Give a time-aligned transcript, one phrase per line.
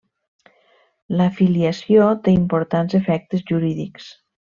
[1.19, 4.09] La filiació té importants efectes jurídics.